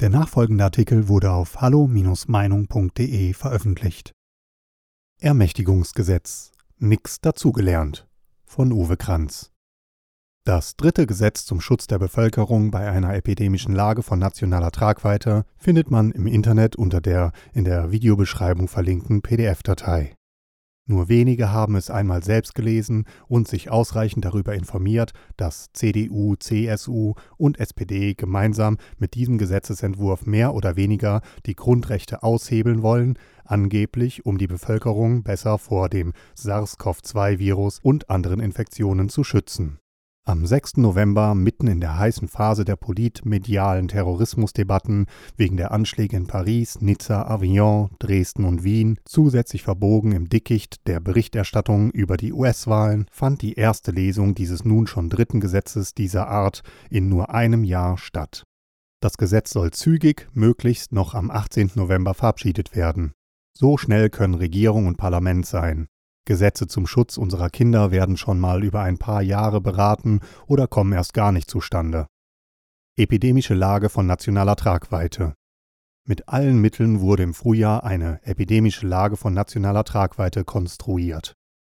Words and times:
Der 0.00 0.10
nachfolgende 0.10 0.62
Artikel 0.62 1.08
wurde 1.08 1.32
auf 1.32 1.60
hallo-meinung.de 1.60 3.32
veröffentlicht. 3.32 4.12
Ermächtigungsgesetz. 5.20 6.52
Nix 6.78 7.20
dazugelernt. 7.20 8.06
Von 8.44 8.70
Uwe 8.70 8.96
Kranz. 8.96 9.50
Das 10.44 10.76
dritte 10.76 11.08
Gesetz 11.08 11.44
zum 11.44 11.60
Schutz 11.60 11.88
der 11.88 11.98
Bevölkerung 11.98 12.70
bei 12.70 12.88
einer 12.88 13.12
epidemischen 13.14 13.74
Lage 13.74 14.04
von 14.04 14.20
nationaler 14.20 14.70
Tragweite 14.70 15.44
findet 15.56 15.90
man 15.90 16.12
im 16.12 16.28
Internet 16.28 16.76
unter 16.76 17.00
der 17.00 17.32
in 17.52 17.64
der 17.64 17.90
Videobeschreibung 17.90 18.68
verlinkten 18.68 19.20
PDF-Datei. 19.20 20.14
Nur 20.90 21.10
wenige 21.10 21.52
haben 21.52 21.76
es 21.76 21.90
einmal 21.90 22.24
selbst 22.24 22.54
gelesen 22.54 23.04
und 23.28 23.46
sich 23.46 23.70
ausreichend 23.70 24.24
darüber 24.24 24.54
informiert, 24.54 25.12
dass 25.36 25.70
CDU, 25.74 26.34
CSU 26.36 27.12
und 27.36 27.60
SPD 27.60 28.14
gemeinsam 28.14 28.78
mit 28.96 29.12
diesem 29.12 29.36
Gesetzesentwurf 29.36 30.24
mehr 30.24 30.54
oder 30.54 30.76
weniger 30.76 31.20
die 31.44 31.54
Grundrechte 31.54 32.22
aushebeln 32.22 32.80
wollen, 32.80 33.18
angeblich 33.44 34.24
um 34.24 34.38
die 34.38 34.46
Bevölkerung 34.46 35.22
besser 35.24 35.58
vor 35.58 35.90
dem 35.90 36.14
SARS-CoV-2-Virus 36.34 37.80
und 37.80 38.08
anderen 38.08 38.40
Infektionen 38.40 39.10
zu 39.10 39.24
schützen. 39.24 39.80
Am 40.28 40.44
6. 40.44 40.76
November, 40.76 41.34
mitten 41.34 41.68
in 41.68 41.80
der 41.80 41.98
heißen 41.98 42.28
Phase 42.28 42.66
der 42.66 42.76
politmedialen 42.76 43.88
Terrorismusdebatten 43.88 45.06
wegen 45.38 45.56
der 45.56 45.72
Anschläge 45.72 46.18
in 46.18 46.26
Paris, 46.26 46.82
Nizza, 46.82 47.22
Avignon, 47.22 47.88
Dresden 47.98 48.44
und 48.44 48.62
Wien, 48.62 48.98
zusätzlich 49.06 49.62
verbogen 49.62 50.12
im 50.12 50.28
Dickicht 50.28 50.86
der 50.86 51.00
Berichterstattung 51.00 51.90
über 51.92 52.18
die 52.18 52.34
US-Wahlen, 52.34 53.06
fand 53.10 53.40
die 53.40 53.54
erste 53.54 53.90
Lesung 53.90 54.34
dieses 54.34 54.66
nun 54.66 54.86
schon 54.86 55.08
dritten 55.08 55.40
Gesetzes 55.40 55.94
dieser 55.94 56.28
Art 56.28 56.62
in 56.90 57.08
nur 57.08 57.30
einem 57.30 57.64
Jahr 57.64 57.96
statt. 57.96 58.44
Das 59.00 59.16
Gesetz 59.16 59.48
soll 59.48 59.70
zügig, 59.70 60.28
möglichst 60.34 60.92
noch 60.92 61.14
am 61.14 61.30
18. 61.30 61.70
November 61.74 62.12
verabschiedet 62.12 62.76
werden. 62.76 63.14
So 63.54 63.78
schnell 63.78 64.10
können 64.10 64.34
Regierung 64.34 64.88
und 64.88 64.98
Parlament 64.98 65.46
sein. 65.46 65.88
Gesetze 66.28 66.66
zum 66.66 66.86
Schutz 66.86 67.16
unserer 67.16 67.48
Kinder 67.48 67.90
werden 67.90 68.18
schon 68.18 68.38
mal 68.38 68.62
über 68.62 68.82
ein 68.82 68.98
paar 68.98 69.22
Jahre 69.22 69.62
beraten 69.62 70.20
oder 70.46 70.66
kommen 70.66 70.92
erst 70.92 71.14
gar 71.14 71.32
nicht 71.32 71.50
zustande. 71.50 72.06
Epidemische 72.98 73.54
Lage 73.54 73.88
von 73.88 74.06
nationaler 74.06 74.54
Tragweite. 74.54 75.32
Mit 76.06 76.28
allen 76.28 76.60
Mitteln 76.60 77.00
wurde 77.00 77.22
im 77.22 77.32
Frühjahr 77.32 77.82
eine 77.82 78.20
epidemische 78.24 78.86
Lage 78.86 79.16
von 79.16 79.32
nationaler 79.32 79.84
Tragweite 79.84 80.44
konstruiert. 80.44 81.32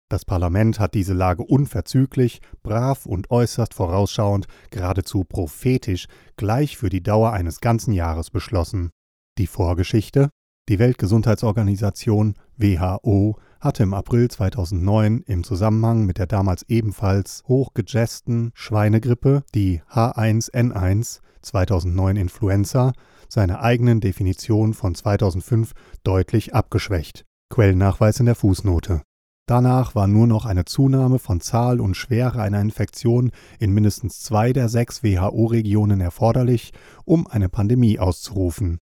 Das 0.10 0.26
Parlament 0.26 0.82
hat 0.82 0.96
diese 0.96 1.14
Lage 1.14 1.44
unverzüglich, 1.44 2.42
brav 2.62 3.06
und 3.06 3.32
äußerst 3.32 3.74
vorausschauend, 3.74 4.48
geradezu 4.70 5.24
prophetisch, 5.24 6.08
gleich 6.36 6.76
für 6.76 6.90
die 6.90 7.02
Dauer 7.02 7.32
eines 7.32 7.62
ganzen 7.62 7.94
Jahres 7.94 8.30
beschlossen. 8.30 8.90
Die 9.38 9.48
Vorgeschichte? 9.48 10.30
Die 10.68 10.78
Weltgesundheitsorganisation 10.78 12.36
WHO 12.58 13.38
hatte 13.62 13.84
im 13.84 13.94
April 13.94 14.30
2009 14.30 15.24
im 15.28 15.44
Zusammenhang 15.44 16.06
mit 16.06 16.18
der 16.18 16.28
damals 16.28 16.64
ebenfalls 16.68 17.44
hochgejesten 17.48 18.52
Schweinegrippe, 18.54 19.44
die 19.54 19.82
H1N1 19.90 21.22
2009 21.42 22.18
Influenza, 22.18 22.94
seine 23.30 23.62
eigenen 23.62 24.02
Definitionen 24.02 24.74
von 24.74 24.96
2005 24.96 25.72
deutlich 26.04 26.54
abgeschwächt. 26.54 27.24
Quellennachweis 27.50 28.20
in 28.20 28.26
der 28.26 28.36
Fußnote. 28.36 29.02
Danach 29.48 29.96
war 29.96 30.08
nur 30.08 30.28
noch 30.28 30.46
eine 30.46 30.66
Zunahme 30.66 31.20
von 31.20 31.42
Zahl 31.42 31.82
und 31.82 31.96
Schwere 31.96 32.42
einer 32.42 32.62
Infektion 32.62 33.32
in 33.60 33.74
mindestens 33.74 34.22
zwei 34.22 34.54
der 34.54 34.70
sechs 34.70 35.04
WHO-Regionen 35.04 36.00
erforderlich, 36.00 36.72
um 37.06 37.28
eine 37.28 37.50
Pandemie 37.50 38.00
auszurufen. 38.00 38.80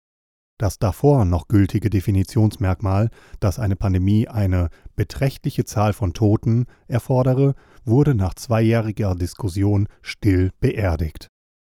Das 0.57 0.79
davor 0.79 1.23
noch 1.25 1.47
gültige 1.47 1.91
Definitionsmerkmal, 1.91 3.09
dass 3.39 3.59
eine 3.59 3.75
Pandemie 3.75 4.27
eine 4.27 4.69
beträchtliche 4.95 5.65
Zahl 5.65 5.93
von 5.93 6.13
Toten 6.13 6.65
erfordere, 6.87 7.53
wurde 7.85 8.15
nach 8.15 8.33
zweijähriger 8.33 9.13
Diskussion 9.13 9.87
still 10.01 10.51
beerdigt. 10.59 11.27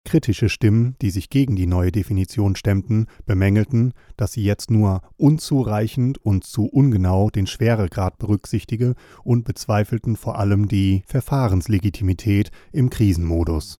Kritische 0.06 0.48
Stimmen, 0.48 0.96
die 1.02 1.10
sich 1.10 1.28
gegen 1.28 1.56
die 1.56 1.66
neue 1.66 1.92
Definition 1.92 2.56
stemmten, 2.56 3.06
bemängelten, 3.26 3.92
dass 4.16 4.32
sie 4.32 4.42
jetzt 4.42 4.70
nur 4.70 5.02
unzureichend 5.18 6.16
und 6.16 6.44
zu 6.44 6.64
ungenau 6.64 7.28
den 7.28 7.46
Schweregrad 7.46 8.16
berücksichtige 8.16 8.94
und 9.24 9.44
bezweifelten 9.44 10.16
vor 10.16 10.38
allem 10.38 10.68
die 10.68 11.02
Verfahrenslegitimität 11.06 12.50
im 12.72 12.88
Krisenmodus. 12.88 13.79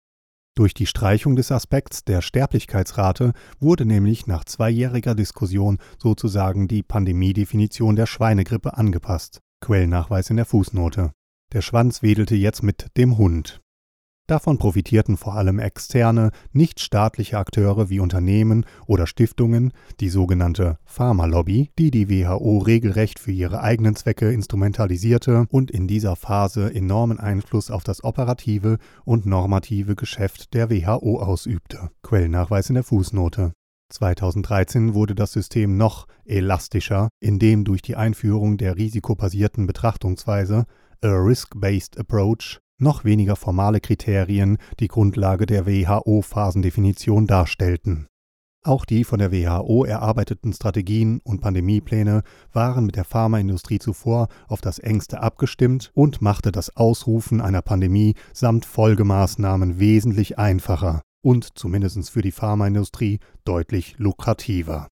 Durch 0.61 0.75
die 0.75 0.85
Streichung 0.85 1.37
des 1.37 1.53
Aspekts 1.53 2.05
der 2.05 2.21
Sterblichkeitsrate 2.21 3.33
wurde 3.61 3.87
nämlich 3.87 4.27
nach 4.27 4.45
zweijähriger 4.45 5.15
Diskussion 5.15 5.79
sozusagen 5.97 6.69
die 6.69 6.83
Pandemiedefinition 6.83 7.97
der 7.97 8.05
Schweinegrippe 8.05 8.77
angepasst. 8.77 9.41
Quellnachweis 9.63 10.29
in 10.29 10.37
der 10.37 10.45
Fußnote. 10.45 11.13
Der 11.55 11.63
Schwanz 11.63 12.03
wedelte 12.03 12.35
jetzt 12.35 12.63
mit 12.63 12.89
dem 12.99 13.17
Hund. 13.17 13.63
Davon 14.31 14.59
profitierten 14.59 15.17
vor 15.17 15.35
allem 15.35 15.59
externe, 15.59 16.31
nichtstaatliche 16.53 17.37
Akteure 17.37 17.91
wie 17.91 17.99
Unternehmen 17.99 18.65
oder 18.87 19.09
Stiftungen, 19.09 19.73
die 19.99 20.09
sogenannte 20.09 20.79
Pharmalobby, 20.85 21.73
die 21.77 21.91
die 21.91 22.09
WHO 22.09 22.59
regelrecht 22.59 23.19
für 23.19 23.33
ihre 23.33 23.61
eigenen 23.61 23.97
Zwecke 23.97 24.31
instrumentalisierte 24.31 25.47
und 25.51 25.73
in 25.73 25.89
dieser 25.89 26.15
Phase 26.15 26.73
enormen 26.73 27.19
Einfluss 27.19 27.73
auf 27.73 27.83
das 27.83 28.05
operative 28.05 28.79
und 29.05 29.27
normative 29.27 29.97
Geschäft 29.97 30.55
der 30.55 30.71
WHO 30.71 31.21
ausübte. 31.21 31.91
Quellnachweis 32.05 32.69
in 32.69 32.75
der 32.75 32.85
Fußnote. 32.85 33.51
2013 33.93 34.95
wurde 34.95 35.17
das 35.17 35.33
System 35.33 35.77
noch 35.77 36.07
elastischer, 36.25 37.09
indem 37.19 37.65
durch 37.65 37.83
die 37.83 37.97
Einführung 37.97 38.59
der 38.59 38.77
risikobasierten 38.77 39.67
Betrachtungsweise 39.67 40.67
A 41.03 41.09
Risk-Based 41.09 41.99
Approach 41.99 42.61
noch 42.81 43.05
weniger 43.05 43.37
formale 43.37 43.81
Kriterien 43.81 44.59
die 44.79 44.89
Grundlage 44.89 45.47
der 45.47 45.67
WHO-Phasendefinition 45.67 47.27
darstellten. 47.27 48.07
Auch 48.63 48.85
die 48.85 49.05
von 49.05 49.19
der 49.19 49.33
WHO 49.33 49.85
erarbeiteten 49.85 50.53
Strategien 50.53 51.21
und 51.25 51.41
Pandemiepläne 51.41 52.23
waren 52.53 52.85
mit 52.85 52.97
der 52.97 53.05
Pharmaindustrie 53.05 53.79
zuvor 53.79 54.29
auf 54.49 54.61
das 54.61 54.79
engste 54.79 55.23
abgestimmt 55.23 55.91
und 55.95 56.21
machte 56.21 56.53
das 56.53 56.77
Ausrufen 56.77 57.41
einer 57.41 57.63
Pandemie 57.63 58.17
samt 58.35 58.67
Folgemaßnahmen 58.67 59.79
wesentlich 59.79 60.39
einfacher 60.39 61.01
und 61.23 61.59
zumindest 61.59 62.11
für 62.11 62.23
die 62.23 62.33
Pharmaindustrie 62.33 63.21
deutlich 63.45 63.95
lukrativer. 63.99 64.89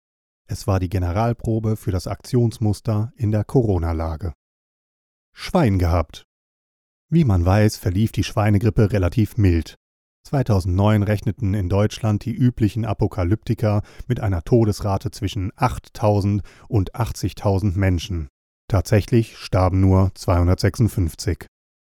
Es 0.48 0.68
war 0.68 0.78
die 0.78 0.88
Generalprobe 0.88 1.76
für 1.76 1.90
das 1.90 2.06
Aktionsmuster 2.06 3.12
in 3.16 3.32
der 3.32 3.42
Corona-Lage. 3.42 4.32
Schwein 5.32 5.78
gehabt. 5.78 6.25
Wie 7.08 7.24
man 7.24 7.44
weiß, 7.44 7.76
verlief 7.76 8.10
die 8.10 8.24
Schweinegrippe 8.24 8.92
relativ 8.92 9.36
mild. 9.36 9.76
2009 10.26 11.04
rechneten 11.04 11.54
in 11.54 11.68
Deutschland 11.68 12.24
die 12.24 12.34
üblichen 12.34 12.84
Apokalyptiker 12.84 13.82
mit 14.08 14.18
einer 14.18 14.42
Todesrate 14.42 15.12
zwischen 15.12 15.52
8000 15.54 16.42
und 16.68 16.96
80.000 16.96 17.78
Menschen. 17.78 18.26
Tatsächlich 18.68 19.36
starben 19.36 19.80
nur 19.80 20.10
256. 20.16 21.46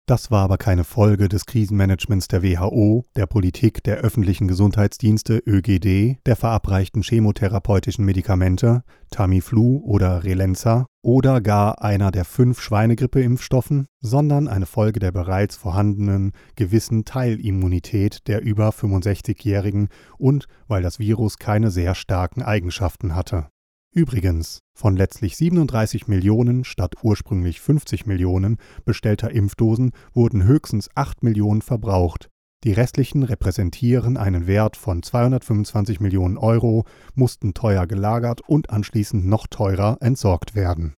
Das 0.09 0.31
war 0.31 0.45
aber 0.45 0.57
keine 0.57 0.85
Folge 0.85 1.29
des 1.29 1.45
Krisenmanagements 1.45 2.29
der 2.29 2.43
WHO, 2.43 3.05
der 3.15 3.27
Politik 3.27 3.85
der 3.85 3.99
öffentlichen 3.99 4.49
Gesundheitsdienste 4.49 5.43
ÖGD, 5.47 6.17
der 6.25 6.35
verabreichten 6.35 7.03
chemotherapeutischen 7.03 8.07
Medikamente 8.07 8.85
Tamiflu 9.11 9.83
oder 9.85 10.25
Relenza 10.25 10.87
oder 11.03 11.43
gar 11.43 11.83
einer 11.83 12.11
der 12.11 12.25
fünf 12.25 12.63
Schweinegrippeimpfstoffen, 12.63 13.85
sondern 14.01 14.49
eine 14.49 14.65
Folge 14.65 14.99
der 14.99 15.13
bereits 15.13 15.57
vorhandenen 15.57 16.33
gewissen 16.57 17.05
Teilimmunität 17.05 18.27
der 18.29 18.41
über 18.41 18.71
65-Jährigen 18.71 19.89
und 20.17 20.47
weil 20.69 20.81
das 20.83 20.99
Virus 20.99 21.37
keine 21.37 21.71
sehr 21.71 21.95
starken 21.95 22.41
Eigenschaften 22.41 23.15
hatte. 23.15 23.49
Übrigens, 23.95 24.61
von 24.75 24.97
letztlich 24.97 25.37
37 25.37 26.09
Millionen 26.09 26.65
statt 26.65 26.97
ursprünglich 27.03 27.61
50 27.61 28.07
Millionen 28.07 28.59
bestellter 28.85 29.31
Impfdosen 29.31 29.93
wurden 30.13 30.45
höchstens 30.45 30.89
8 30.95 31.23
Millionen 31.23 31.63
verbraucht. 31.63 32.29
Die 32.65 32.73
restlichen 32.73 33.23
repräsentieren 33.23 34.17
einen 34.17 34.47
Wert 34.47 34.77
von 34.77 35.03
225 35.03 36.01
Millionen 36.01 36.37
Euro, 36.37 36.85
mussten 37.15 37.55
teuer 37.55 37.87
gelagert 37.87 38.41
und 38.41 38.71
anschließend 38.71 39.25
noch 39.27 39.47
teurer 39.47 39.97
entsorgt 40.01 40.55
werden. 40.55 40.95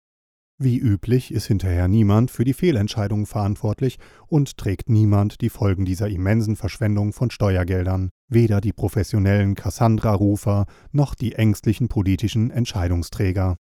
Wie 0.57 0.77
üblich 0.77 1.33
ist 1.33 1.45
hinterher 1.45 1.87
niemand 1.87 2.31
für 2.31 2.43
die 2.43 2.53
Fehlentscheidungen 2.53 3.25
verantwortlich 3.25 3.97
und 4.27 4.57
trägt 4.57 4.89
niemand 4.89 5.41
die 5.41 5.49
Folgen 5.49 5.85
dieser 5.85 6.09
immensen 6.09 6.55
Verschwendung 6.55 7.13
von 7.13 7.29
Steuergeldern, 7.29 8.09
weder 8.29 8.61
die 8.61 8.73
professionellen 8.73 9.55
Cassandra-Rufer 9.55 10.65
noch 10.91 11.15
die 11.15 11.33
ängstlichen 11.33 11.89
politischen 11.89 12.51
Entscheidungsträger. 12.51 13.57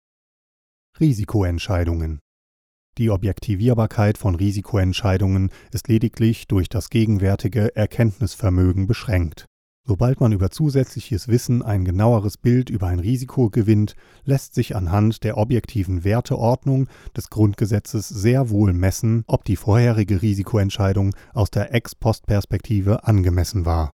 Risikoentscheidungen 1.00 2.20
Die 2.98 3.10
Objektivierbarkeit 3.10 4.18
von 4.18 4.34
Risikoentscheidungen 4.34 5.50
ist 5.72 5.88
lediglich 5.88 6.46
durch 6.48 6.68
das 6.68 6.90
gegenwärtige 6.90 7.74
Erkenntnisvermögen 7.76 8.86
beschränkt. 8.86 9.46
Sobald 9.88 10.18
man 10.18 10.32
über 10.32 10.50
zusätzliches 10.50 11.28
Wissen 11.28 11.62
ein 11.62 11.84
genaueres 11.84 12.38
Bild 12.38 12.70
über 12.70 12.88
ein 12.88 12.98
Risiko 12.98 13.50
gewinnt, 13.50 13.94
lässt 14.24 14.52
sich 14.52 14.74
anhand 14.74 15.22
der 15.22 15.38
objektiven 15.38 16.02
Werteordnung 16.02 16.88
des 17.16 17.30
Grundgesetzes 17.30 18.08
sehr 18.08 18.50
wohl 18.50 18.72
messen, 18.72 19.22
ob 19.28 19.44
die 19.44 19.54
vorherige 19.54 20.22
Risikoentscheidung 20.22 21.14
aus 21.34 21.52
der 21.52 21.72
Ex-Post-Perspektive 21.72 23.04
angemessen 23.04 23.64
war. 23.64 23.92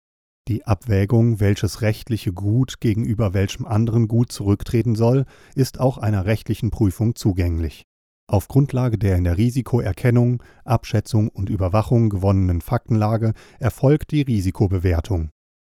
Die 0.50 0.66
Abwägung, 0.66 1.38
welches 1.38 1.80
rechtliche 1.80 2.32
Gut 2.32 2.80
gegenüber 2.80 3.34
welchem 3.34 3.66
anderen 3.66 4.08
Gut 4.08 4.32
zurücktreten 4.32 4.96
soll, 4.96 5.24
ist 5.54 5.78
auch 5.78 5.96
einer 5.96 6.26
rechtlichen 6.26 6.72
Prüfung 6.72 7.14
zugänglich. 7.14 7.84
Auf 8.26 8.48
Grundlage 8.48 8.98
der 8.98 9.16
in 9.16 9.22
der 9.22 9.38
Risikoerkennung, 9.38 10.42
Abschätzung 10.64 11.28
und 11.28 11.50
Überwachung 11.50 12.08
gewonnenen 12.10 12.62
Faktenlage 12.62 13.32
erfolgt 13.60 14.10
die 14.10 14.22
Risikobewertung. 14.22 15.30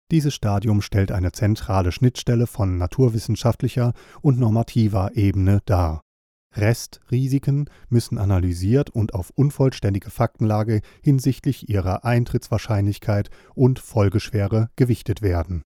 Dieses 0.09 0.33
Stadium 0.33 0.81
stellt 0.81 1.11
eine 1.11 1.33
zentrale 1.33 1.91
Schnittstelle 1.91 2.47
von 2.47 2.77
naturwissenschaftlicher 2.77 3.91
und 4.21 4.39
normativer 4.39 5.11
Ebene 5.15 5.59
dar. 5.65 5.99
Restrisiken 6.55 7.69
müssen 7.89 8.17
analysiert 8.17 8.89
und 8.89 9.13
auf 9.13 9.31
unvollständige 9.35 10.09
Faktenlage 10.09 10.81
hinsichtlich 11.01 11.69
ihrer 11.69 12.05
Eintrittswahrscheinlichkeit 12.05 13.29
und 13.55 13.79
Folgeschwere 13.79 14.69
gewichtet 14.75 15.21
werden. 15.21 15.63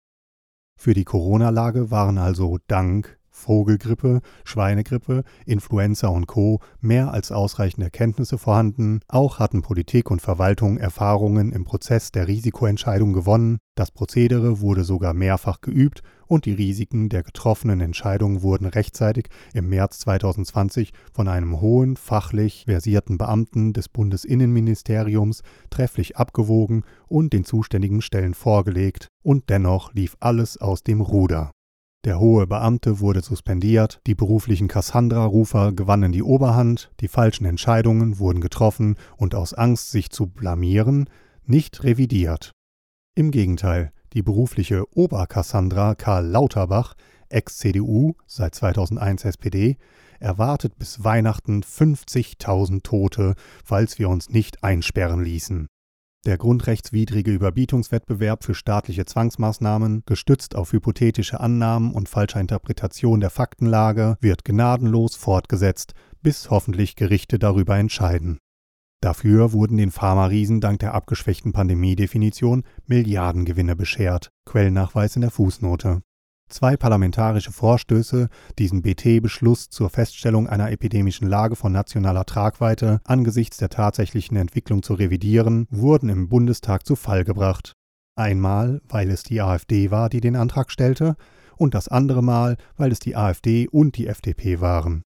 Für 0.78 0.94
die 0.94 1.06
Corona-Lage 1.06 1.90
waren 1.90 2.18
also 2.18 2.58
dank 2.68 3.18
Vogelgrippe, 3.36 4.22
Schweinegrippe, 4.46 5.24
Influenza 5.46 6.08
und 6.08 6.26
Co. 6.26 6.62
mehr 6.80 7.12
als 7.12 7.32
ausreichende 7.34 7.88
Erkenntnisse 7.88 8.38
vorhanden, 8.38 9.02
auch 9.10 9.40
hatten 9.40 9.62
Politik 9.62 10.10
und 10.10 10.22
Verwaltung 10.22 10.78
Erfahrungen 10.78 11.52
im 11.52 11.66
Prozess 11.66 12.12
der 12.12 12.28
Risikoentscheidung 12.28 13.12
gewonnen, 13.12 13.58
das 13.76 13.92
Prozedere 13.92 14.62
wurde 14.62 14.86
sogar 14.86 15.14
mehrfach 15.14 15.60
geübt 15.60 16.02
und 16.28 16.46
die 16.46 16.54
Risiken 16.54 17.10
der 17.10 17.24
getroffenen 17.24 17.82
Entscheidungen 17.82 18.42
wurden 18.42 18.66
rechtzeitig 18.66 19.28
im 19.54 19.70
März 19.70 20.00
2020 20.00 20.92
von 21.14 21.28
einem 21.28 21.62
hohen, 21.62 21.98
fachlich 21.98 22.66
versierten 22.66 23.18
Beamten 23.18 23.74
des 23.74 23.90
Bundesinnenministeriums 23.90 25.44
trefflich 25.70 26.18
abgewogen 26.18 26.84
und 27.08 27.34
den 27.34 27.46
zuständigen 27.46 28.02
Stellen 28.02 28.34
vorgelegt, 28.34 29.08
und 29.24 29.50
dennoch 29.50 29.94
lief 29.94 30.16
alles 30.20 30.58
aus 30.58 30.84
dem 30.84 31.02
Ruder. 31.02 31.52
Der 32.06 32.20
hohe 32.20 32.46
Beamte 32.46 33.00
wurde 33.00 33.22
suspendiert, 33.22 34.00
die 34.06 34.14
beruflichen 34.14 34.68
Cassandra-Rufer 34.68 35.72
gewannen 35.72 36.12
die 36.12 36.22
Oberhand, 36.22 36.92
die 37.00 37.08
falschen 37.08 37.46
Entscheidungen 37.46 38.20
wurden 38.20 38.42
getroffen 38.42 38.96
und 39.18 39.34
aus 39.34 39.56
Angst, 39.56 39.90
sich 39.90 40.12
zu 40.12 40.28
blamieren, 40.28 41.10
nicht 41.46 41.84
revidiert. 41.84 42.52
Im 43.16 43.32
Gegenteil, 43.32 43.92
die 44.16 44.24
berufliche 44.24 44.86
Oberkassandra 44.96 45.94
Karl 45.94 46.26
Lauterbach, 46.26 46.96
Ex-CDU, 47.30 48.14
seit 48.26 48.56
2001 48.56 49.26
SPD, 49.26 49.78
erwartet 50.20 50.78
bis 50.80 51.04
Weihnachten 51.04 51.62
50.000 51.62 52.82
Tote, 52.82 53.36
falls 53.64 54.00
wir 54.00 54.10
uns 54.10 54.30
nicht 54.30 54.64
einsperren 54.64 55.24
ließen. 55.24 55.68
Der 56.26 56.38
grundrechtswidrige 56.38 57.32
Überbietungswettbewerb 57.32 58.44
für 58.44 58.56
staatliche 58.56 59.06
Zwangsmaßnahmen, 59.06 60.04
gestützt 60.08 60.56
auf 60.56 60.72
hypothetische 60.72 61.40
Annahmen 61.40 61.94
und 61.94 62.10
falscher 62.10 62.40
Interpretation 62.40 63.20
der 63.20 63.30
Faktenlage, 63.30 64.18
wird 64.22 64.44
gnadenlos 64.44 65.16
fortgesetzt, 65.16 65.94
bis 66.24 66.50
hoffentlich 66.50 66.96
Gerichte 66.96 67.38
darüber 67.38 67.78
entscheiden. 67.78 68.40
Dafür 69.06 69.54
wurden 69.54 69.78
den 69.78 69.92
Pharma-Riesen 69.92 70.62
dank 70.62 70.80
der 70.80 70.96
abgeschwächten 70.96 71.54
Pandemiedefinition 71.54 72.64
Milliardengewinne 72.88 73.76
beschert. 73.76 74.32
Quellnachweis 74.48 75.16
in 75.16 75.22
der 75.22 75.30
Fußnote. 75.30 76.02
Zwei 76.50 76.76
parlamentarische 76.76 77.52
Vorstöße, 77.52 78.30
diesen 78.58 78.82
BT-Beschluss 78.82 79.70
zur 79.70 79.92
Feststellung 79.92 80.50
einer 80.50 80.72
epidemischen 80.72 81.28
Lage 81.28 81.56
von 81.56 81.72
nationaler 81.72 82.26
Tragweite 82.26 83.00
angesichts 83.04 83.58
der 83.58 83.70
tatsächlichen 83.70 84.38
Entwicklung 84.38 84.82
zu 84.82 84.96
revidieren, 84.96 85.68
wurden 85.70 86.10
im 86.10 86.28
Bundestag 86.28 86.84
zu 86.84 86.96
Fall 86.96 87.26
gebracht. 87.26 87.74
Einmal, 88.16 88.82
weil 88.88 89.12
es 89.12 89.22
die 89.22 89.40
AfD 89.40 89.92
war, 89.92 90.10
die 90.10 90.20
den 90.20 90.36
Antrag 90.36 90.72
stellte, 90.72 91.16
und 91.58 91.76
das 91.76 91.90
andere 91.90 92.24
Mal, 92.24 92.58
weil 92.76 92.92
es 92.92 92.98
die 92.98 93.16
AfD 93.16 93.68
und 93.68 93.98
die 93.98 94.08
FDP 94.08 94.62
waren. 94.62 95.04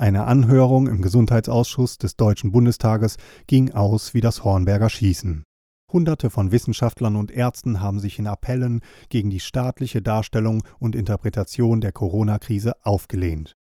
Eine 0.00 0.24
Anhörung 0.24 0.86
im 0.86 1.02
Gesundheitsausschuss 1.02 1.98
des 1.98 2.16
Deutschen 2.16 2.52
Bundestages 2.52 3.18
ging 3.46 3.72
aus 3.72 4.14
wie 4.14 4.22
das 4.22 4.44
Hornberger 4.44 4.88
Schießen. 4.88 5.44
Hunderte 5.92 6.30
von 6.30 6.52
Wissenschaftlern 6.52 7.16
und 7.16 7.30
Ärzten 7.30 7.82
haben 7.82 8.00
sich 8.00 8.18
in 8.18 8.26
Appellen 8.26 8.80
gegen 9.10 9.28
die 9.28 9.40
staatliche 9.40 10.00
Darstellung 10.00 10.62
und 10.78 10.96
Interpretation 10.96 11.82
der 11.82 11.92
Corona-Krise 11.92 12.82
aufgelehnt. 12.82 13.56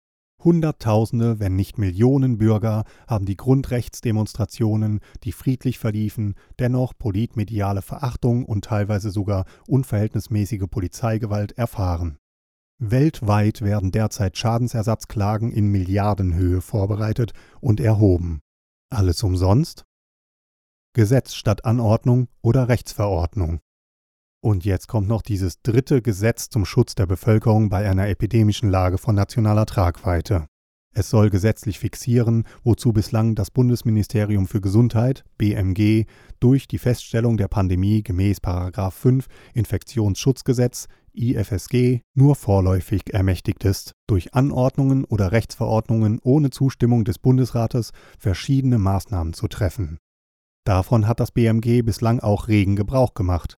Hunderttausende, 0.44 1.40
wenn 1.40 1.56
nicht 1.56 1.76
Millionen 1.76 2.38
Bürger 2.38 2.84
haben 3.08 3.26
die 3.26 3.36
Grundrechtsdemonstrationen, 3.36 5.00
die 5.24 5.32
friedlich 5.32 5.80
verliefen, 5.80 6.36
dennoch 6.60 6.92
politmediale 6.96 7.82
Verachtung 7.82 8.44
und 8.44 8.64
teilweise 8.64 9.10
sogar 9.10 9.44
unverhältnismäßige 9.66 10.68
Polizeigewalt 10.70 11.58
erfahren. 11.58 12.16
Weltweit 12.80 13.60
werden 13.62 13.90
derzeit 13.90 14.38
Schadensersatzklagen 14.38 15.50
in 15.50 15.66
Milliardenhöhe 15.66 16.60
vorbereitet 16.60 17.32
und 17.60 17.80
erhoben. 17.80 18.40
Alles 18.88 19.22
umsonst? 19.22 19.84
Gesetz 20.94 21.34
statt 21.34 21.64
Anordnung 21.64 22.28
oder 22.40 22.68
Rechtsverordnung. 22.68 23.60
Und 24.40 24.64
jetzt 24.64 24.86
kommt 24.86 25.08
noch 25.08 25.22
dieses 25.22 25.60
dritte 25.62 26.02
Gesetz 26.02 26.48
zum 26.48 26.64
Schutz 26.64 26.94
der 26.94 27.06
Bevölkerung 27.06 27.68
bei 27.68 27.88
einer 27.88 28.08
epidemischen 28.08 28.70
Lage 28.70 28.98
von 28.98 29.16
nationaler 29.16 29.66
Tragweite. 29.66 30.46
Es 30.98 31.10
soll 31.10 31.30
gesetzlich 31.30 31.78
fixieren, 31.78 32.42
wozu 32.64 32.92
bislang 32.92 33.36
das 33.36 33.52
Bundesministerium 33.52 34.48
für 34.48 34.60
Gesundheit 34.60 35.22
BMG 35.38 36.06
durch 36.40 36.66
die 36.66 36.78
Feststellung 36.78 37.36
der 37.36 37.46
Pandemie 37.46 38.02
gemäß 38.02 38.38
5 38.42 39.28
Infektionsschutzgesetz 39.54 40.88
IFSG 41.12 42.00
nur 42.14 42.34
vorläufig 42.34 43.02
ermächtigt 43.12 43.64
ist, 43.64 43.92
durch 44.08 44.34
Anordnungen 44.34 45.04
oder 45.04 45.30
Rechtsverordnungen 45.30 46.18
ohne 46.20 46.50
Zustimmung 46.50 47.04
des 47.04 47.20
Bundesrates 47.20 47.92
verschiedene 48.18 48.80
Maßnahmen 48.80 49.34
zu 49.34 49.46
treffen. 49.46 49.98
Davon 50.64 51.06
hat 51.06 51.20
das 51.20 51.30
BMG 51.30 51.82
bislang 51.82 52.18
auch 52.18 52.48
regen 52.48 52.74
Gebrauch 52.74 53.14
gemacht. 53.14 53.54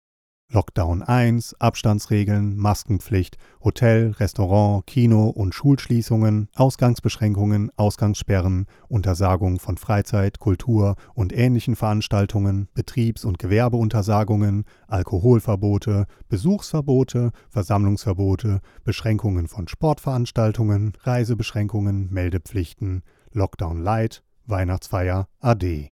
Lockdown 0.51 1.03
1, 1.03 1.57
Abstandsregeln, 1.59 2.57
Maskenpflicht, 2.57 3.37
Hotel, 3.63 4.15
Restaurant, 4.19 4.87
Kino 4.87 5.29
und 5.29 5.53
Schulschließungen, 5.53 6.49
Ausgangsbeschränkungen, 6.55 7.71
Ausgangssperren, 7.75 8.65
Untersagung 8.87 9.59
von 9.59 9.77
Freizeit, 9.77 10.39
Kultur 10.39 10.95
und 11.13 11.37
ähnlichen 11.37 11.75
Veranstaltungen, 11.75 12.67
Betriebs- 12.73 13.25
und 13.25 13.37
Gewerbeuntersagungen, 13.37 14.65
Alkoholverbote, 14.87 16.07
Besuchsverbote, 16.29 17.29
Versammlungsverbote, 17.51 18.61
Beschränkungen 18.83 19.47
von 19.47 19.67
Sportveranstaltungen, 19.67 20.93
Reisebeschränkungen, 21.03 22.11
Meldepflichten, 22.11 23.03
Lockdown 23.33 23.83
Light, 23.83 24.23
Weihnachtsfeier, 24.47 25.27
AD. 25.41 25.89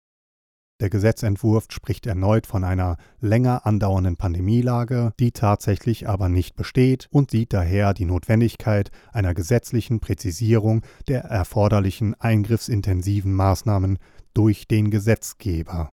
Der 0.80 0.90
Gesetzentwurf 0.90 1.66
spricht 1.70 2.04
erneut 2.04 2.48
von 2.48 2.64
einer 2.64 2.96
länger 3.20 3.64
andauernden 3.64 4.16
Pandemielage, 4.16 5.12
die 5.20 5.30
tatsächlich 5.30 6.08
aber 6.08 6.28
nicht 6.28 6.56
besteht 6.56 7.06
und 7.12 7.30
sieht 7.30 7.52
daher 7.52 7.94
die 7.94 8.06
Notwendigkeit 8.06 8.90
einer 9.12 9.34
gesetzlichen 9.34 10.00
Präzisierung 10.00 10.82
der 11.06 11.22
erforderlichen 11.22 12.14
eingriffsintensiven 12.20 13.32
Maßnahmen 13.32 13.98
durch 14.34 14.66
den 14.66 14.90
Gesetzgeber. 14.90 15.90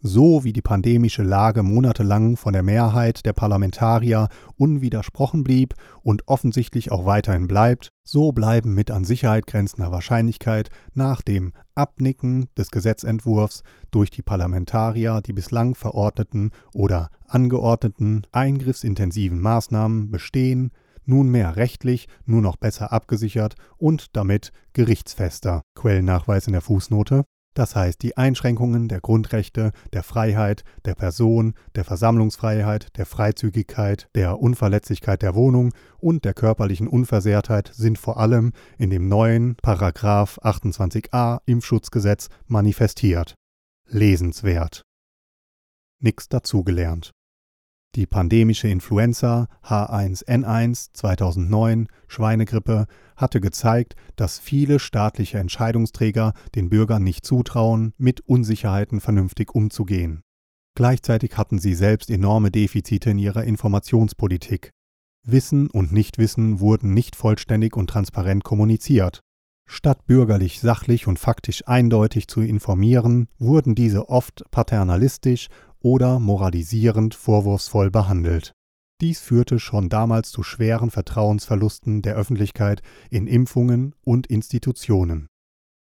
So 0.00 0.44
wie 0.44 0.52
die 0.52 0.62
pandemische 0.62 1.24
Lage 1.24 1.64
monatelang 1.64 2.36
von 2.36 2.52
der 2.52 2.62
Mehrheit 2.62 3.26
der 3.26 3.32
Parlamentarier 3.32 4.28
unwidersprochen 4.56 5.42
blieb 5.42 5.74
und 6.02 6.28
offensichtlich 6.28 6.92
auch 6.92 7.04
weiterhin 7.04 7.48
bleibt, 7.48 7.88
so 8.04 8.30
bleiben 8.30 8.74
mit 8.74 8.92
an 8.92 9.02
Sicherheit 9.02 9.48
grenzender 9.48 9.90
Wahrscheinlichkeit 9.90 10.70
nach 10.94 11.20
dem 11.20 11.52
Abnicken 11.74 12.46
des 12.56 12.70
Gesetzentwurfs 12.70 13.64
durch 13.90 14.10
die 14.10 14.22
Parlamentarier 14.22 15.20
die 15.20 15.32
bislang 15.32 15.74
verordneten 15.74 16.52
oder 16.72 17.10
angeordneten 17.26 18.22
eingriffsintensiven 18.30 19.40
Maßnahmen 19.40 20.12
bestehen, 20.12 20.70
nunmehr 21.06 21.56
rechtlich 21.56 22.06
nur 22.24 22.40
noch 22.40 22.56
besser 22.56 22.92
abgesichert 22.92 23.56
und 23.78 24.14
damit 24.14 24.52
gerichtsfester. 24.74 25.62
Quellennachweis 25.74 26.46
in 26.46 26.52
der 26.52 26.62
Fußnote 26.62 27.24
das 27.54 27.74
heißt 27.74 28.02
die 28.02 28.16
Einschränkungen 28.16 28.88
der 28.88 29.00
Grundrechte, 29.00 29.72
der 29.92 30.02
Freiheit, 30.02 30.64
der 30.84 30.94
Person, 30.94 31.54
der 31.74 31.84
Versammlungsfreiheit, 31.84 32.96
der 32.96 33.06
Freizügigkeit, 33.06 34.08
der 34.14 34.38
Unverletzlichkeit 34.38 35.22
der 35.22 35.34
Wohnung 35.34 35.72
und 35.98 36.24
der 36.24 36.34
körperlichen 36.34 36.88
Unversehrtheit 36.88 37.70
sind 37.74 37.98
vor 37.98 38.18
allem 38.18 38.52
in 38.78 38.90
dem 38.90 39.08
neuen 39.08 39.56
Paragraph 39.56 40.38
28a 40.42 41.40
Impfschutzgesetz 41.46 42.28
manifestiert. 42.46 43.34
Lesenswert. 43.86 44.82
Nix 46.00 46.28
dazugelernt. 46.28 47.10
Die 47.94 48.06
pandemische 48.06 48.68
Influenza 48.68 49.48
H1N1 49.64 50.90
2009 50.92 51.88
Schweinegrippe 52.06 52.86
hatte 53.16 53.40
gezeigt, 53.40 53.96
dass 54.14 54.38
viele 54.38 54.78
staatliche 54.78 55.38
Entscheidungsträger 55.38 56.34
den 56.54 56.68
Bürgern 56.68 57.02
nicht 57.02 57.24
zutrauen, 57.24 57.94
mit 57.96 58.20
Unsicherheiten 58.20 59.00
vernünftig 59.00 59.54
umzugehen. 59.54 60.22
Gleichzeitig 60.74 61.36
hatten 61.36 61.58
sie 61.58 61.74
selbst 61.74 62.10
enorme 62.10 62.50
Defizite 62.50 63.10
in 63.10 63.18
ihrer 63.18 63.42
Informationspolitik. 63.44 64.70
Wissen 65.24 65.68
und 65.68 65.92
Nichtwissen 65.92 66.60
wurden 66.60 66.94
nicht 66.94 67.16
vollständig 67.16 67.76
und 67.76 67.90
transparent 67.90 68.44
kommuniziert. 68.44 69.22
Statt 69.66 70.06
bürgerlich 70.06 70.60
sachlich 70.60 71.06
und 71.06 71.18
faktisch 71.18 71.66
eindeutig 71.66 72.28
zu 72.28 72.40
informieren, 72.40 73.28
wurden 73.38 73.74
diese 73.74 74.08
oft 74.08 74.44
paternalistisch 74.50 75.48
oder 75.80 76.18
moralisierend 76.18 77.14
vorwurfsvoll 77.14 77.90
behandelt. 77.90 78.52
Dies 79.00 79.20
führte 79.20 79.60
schon 79.60 79.88
damals 79.88 80.30
zu 80.30 80.42
schweren 80.42 80.90
Vertrauensverlusten 80.90 82.02
der 82.02 82.16
Öffentlichkeit 82.16 82.82
in 83.10 83.26
Impfungen 83.26 83.94
und 84.04 84.26
Institutionen. 84.26 85.28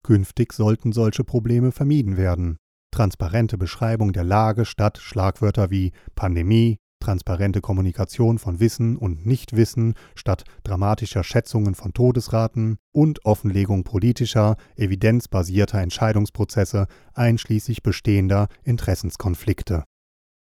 Künftig 0.03 0.53
sollten 0.53 0.91
solche 0.91 1.23
Probleme 1.23 1.71
vermieden 1.71 2.17
werden. 2.17 2.57
Transparente 2.91 3.57
Beschreibung 3.57 4.13
der 4.13 4.23
Lage 4.23 4.65
statt 4.65 4.97
Schlagwörter 4.97 5.69
wie 5.71 5.91
Pandemie, 6.15 6.77
transparente 7.03 7.59
Kommunikation 7.61 8.39
von 8.39 8.59
Wissen 8.59 8.95
und 8.95 9.25
Nichtwissen 9.25 9.93
statt 10.15 10.45
dramatischer 10.63 11.23
Schätzungen 11.23 11.75
von 11.75 11.93
Todesraten 11.93 12.77
und 12.93 13.25
Offenlegung 13.25 13.83
politischer, 13.83 14.55
evidenzbasierter 14.77 15.79
Entscheidungsprozesse 15.79 16.87
einschließlich 17.13 17.83
bestehender 17.83 18.47
Interessenskonflikte. 18.63 19.83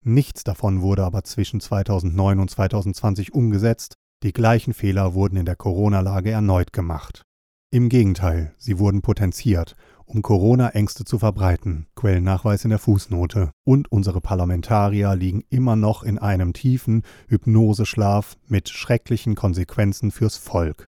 Nichts 0.05 0.45
davon 0.45 0.83
wurde 0.83 1.05
aber 1.05 1.25
zwischen 1.25 1.61
2009 1.61 2.39
und 2.39 2.51
2020 2.51 3.35
umgesetzt, 3.35 3.95
die 4.23 4.33
gleichen 4.33 4.73
Fehler 4.73 5.15
wurden 5.15 5.37
in 5.37 5.47
der 5.47 5.57
Corona-Lage 5.57 6.31
erneut 6.31 6.73
gemacht. 6.73 7.23
Im 7.71 7.89
Gegenteil, 7.89 8.55
sie 8.59 8.79
wurden 8.79 9.03
potenziert 9.03 9.75
um 10.07 10.23
Corona-Ängste 10.23 11.05
zu 11.05 11.19
verbreiten. 11.19 11.87
Quellennachweis 11.97 12.65
in 12.65 12.71
der 12.71 12.79
Fußnote. 12.79 13.51
Und 13.65 13.91
unsere 13.91 14.21
Parlamentarier 14.21 15.15
liegen 15.15 15.45
immer 15.51 15.77
noch 15.77 16.03
in 16.03 16.19
einem 16.19 16.53
tiefen 16.53 17.03
Hypnoseschlaf 17.29 18.37
mit 18.47 18.69
schrecklichen 18.69 19.35
Konsequenzen 19.35 20.11
fürs 20.11 20.37
Volk. 20.37 20.87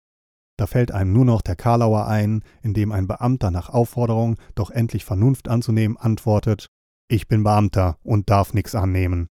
Da 0.57 0.67
fällt 0.67 0.91
einem 0.91 1.11
nur 1.11 1.25
noch 1.25 1.41
der 1.41 1.55
Karlauer 1.55 2.07
ein, 2.07 2.43
in 2.61 2.75
dem 2.75 2.91
ein 2.91 3.07
Beamter 3.07 3.49
nach 3.49 3.69
Aufforderung, 3.69 4.35
doch 4.53 4.69
endlich 4.69 5.05
Vernunft 5.05 5.47
anzunehmen, 5.47 5.97
antwortet: 5.97 6.67
Ich 7.07 7.27
bin 7.27 7.43
Beamter 7.43 7.97
und 8.03 8.29
darf 8.29 8.53
nichts 8.53 8.75
annehmen. 8.75 9.27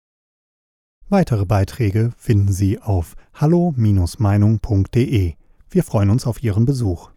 Weitere 1.10 1.46
Beiträge 1.46 2.12
finden 2.18 2.52
Sie 2.52 2.80
auf 2.80 3.16
hallo-meinung.de. 3.34 5.36
Wir 5.70 5.84
freuen 5.84 6.10
uns 6.10 6.28
auf 6.28 6.44
Ihren 6.44 6.66
Besuch. 6.66 7.15